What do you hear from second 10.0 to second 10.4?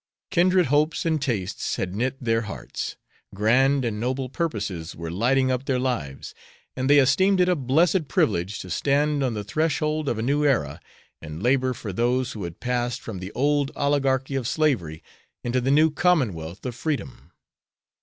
of a